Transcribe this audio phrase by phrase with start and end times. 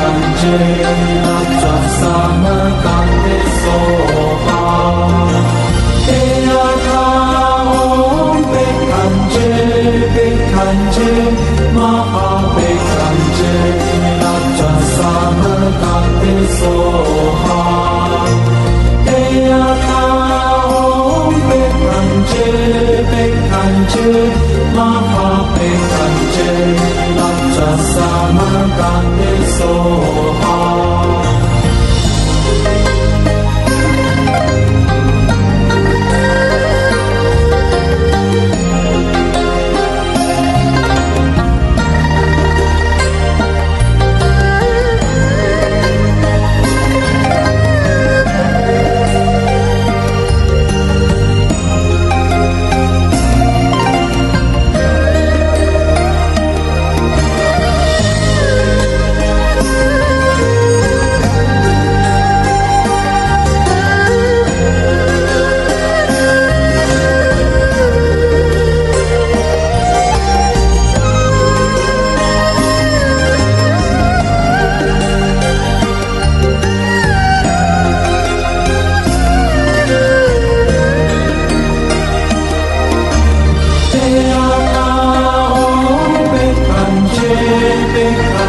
[0.00, 4.60] kanjirak satsama kande sopa
[6.06, 6.20] te
[6.66, 7.06] akha
[7.76, 9.48] om pe kanje
[10.14, 11.12] pe kanje
[11.76, 13.54] maha pe kanje
[14.22, 16.34] rak satsama kande
[20.80, 22.46] om pe kanje
[23.10, 24.08] pe kanje
[24.76, 25.26] maha
[27.56, 29.32] bersama kami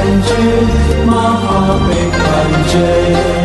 [0.08, 3.37] Panjay, Mahabhik Panjay.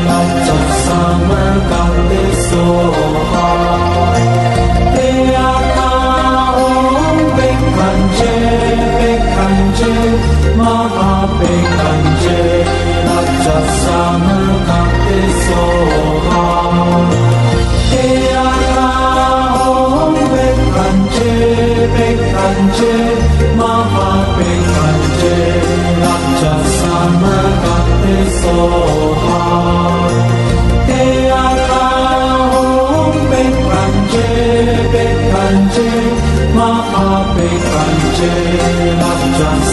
[38.22, 39.72] trên mặt trăng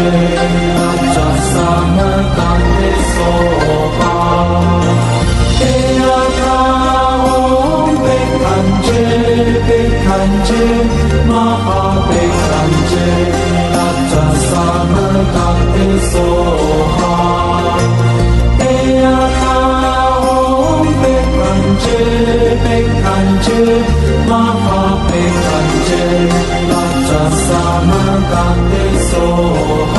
[0.00, 0.80] 握
[1.14, 1.16] 着
[1.50, 1.98] 散香
[2.36, 2.38] 淡
[2.78, 3.14] 的梳
[3.98, 4.00] 化。
[11.28, 13.08] Maha Bekanje,
[13.72, 16.87] Tatsa Samar Tatsa
[22.68, 23.02] 逼近
[23.42, 23.48] 住，
[24.28, 24.30] 媽
[24.66, 24.68] 媽
[25.08, 25.48] 逼近
[25.88, 25.90] 住，
[26.68, 26.72] 拉
[27.08, 27.48] 著沙
[27.88, 27.90] 媽
[28.28, 28.32] 間
[28.68, 28.72] 的
[29.08, 29.97] 鎖。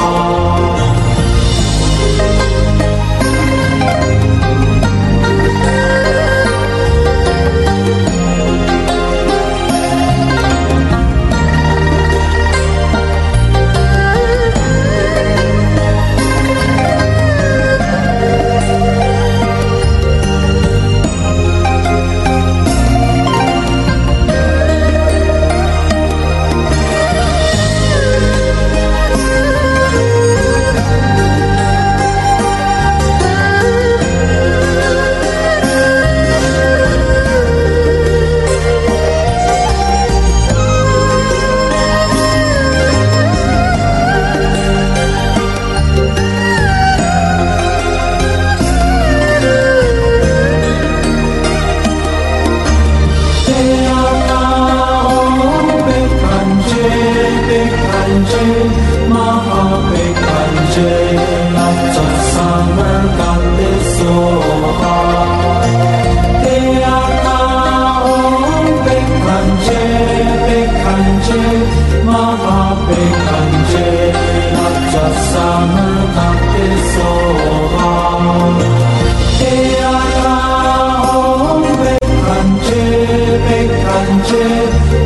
[84.27, 84.45] je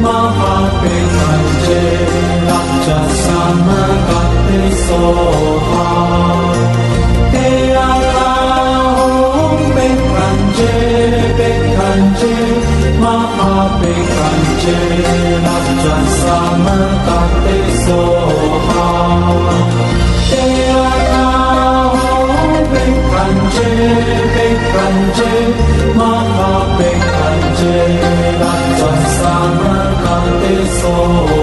[0.02, 1.82] ma ha pe san je
[2.48, 3.68] lak cha sam
[4.08, 5.02] ka te so
[5.70, 5.88] ha.
[7.34, 7.48] Te
[7.86, 8.30] a la
[8.98, 10.72] hom pe kan je
[11.38, 12.36] pe kan je
[13.04, 13.52] ma ha
[13.82, 14.78] pe kan je
[15.46, 16.66] lak cha sam
[17.08, 17.58] ka te
[20.32, 20.46] te
[20.84, 21.28] a la
[21.98, 23.70] hom pe kan je
[24.36, 25.34] pe kan je
[26.00, 28.03] ma ha pe kan je
[28.84, 31.43] Summer, come this.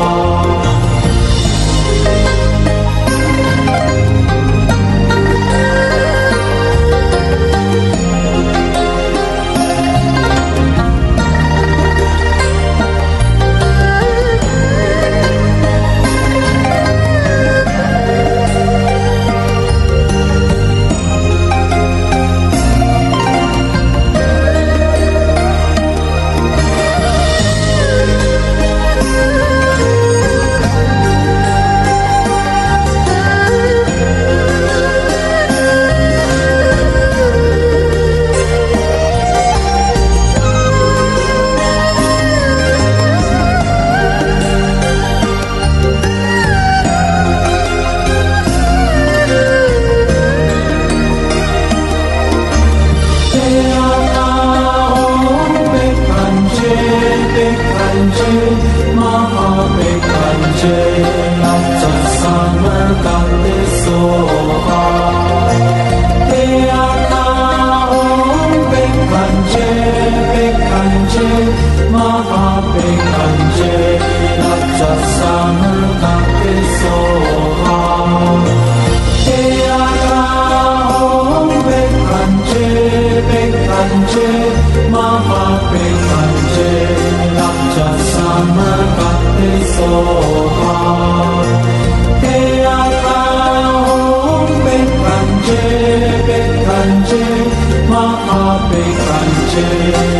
[99.53, 100.10] Jaya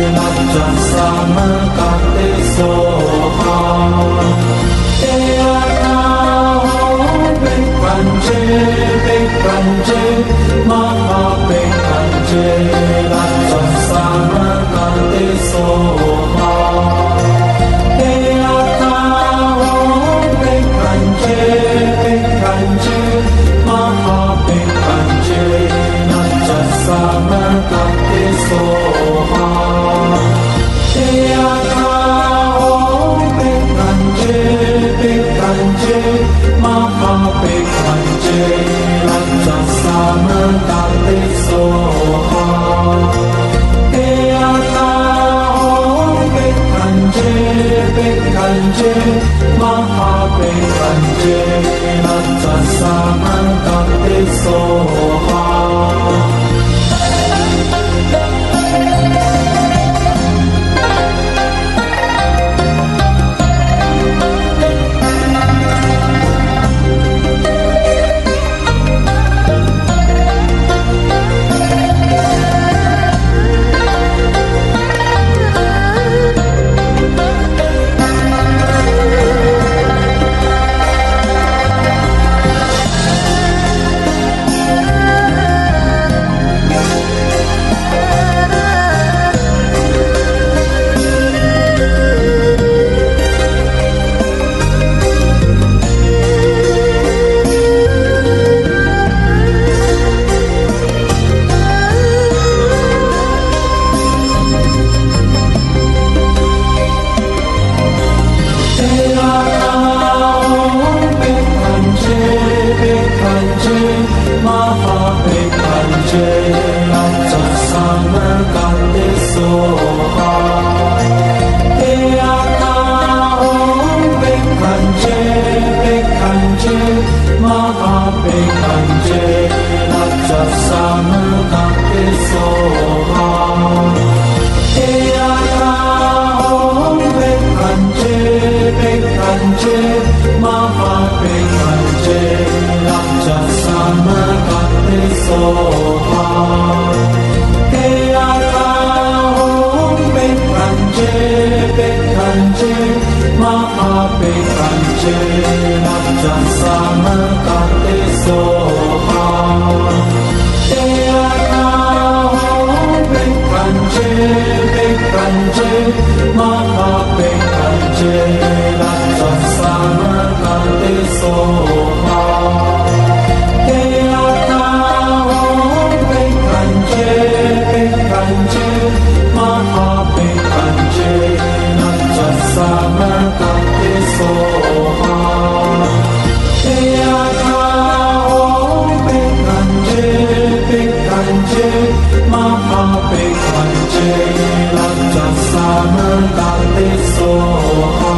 [195.72, 198.16] Raja Sama Kate Soha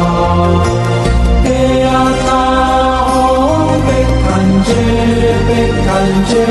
[1.45, 2.43] Heata
[3.15, 4.83] Om Bekanje
[5.47, 6.45] Bekanje